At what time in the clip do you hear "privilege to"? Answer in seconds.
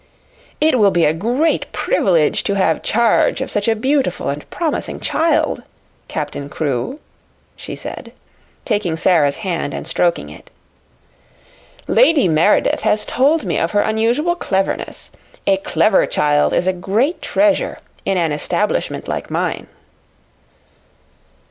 1.71-2.55